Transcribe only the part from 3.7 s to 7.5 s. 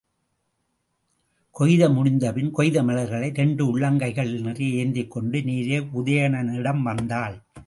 உள்ளங்கைகள் நிறைய ஏந்திக்கொண்டு நேரே உதயணனிடம் வந்தாள்.